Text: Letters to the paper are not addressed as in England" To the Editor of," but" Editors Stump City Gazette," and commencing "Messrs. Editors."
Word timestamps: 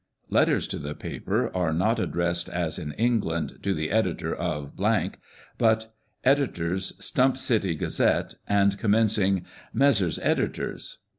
Letters 0.31 0.65
to 0.69 0.79
the 0.79 0.95
paper 0.95 1.55
are 1.55 1.71
not 1.71 1.99
addressed 1.99 2.49
as 2.49 2.79
in 2.79 2.91
England" 2.93 3.59
To 3.61 3.71
the 3.71 3.91
Editor 3.91 4.33
of," 4.33 4.75
but" 5.59 5.93
Editors 6.33 6.93
Stump 6.97 7.37
City 7.37 7.75
Gazette," 7.75 8.33
and 8.49 8.79
commencing 8.79 9.45
"Messrs. 9.75 10.17
Editors." 10.23 10.97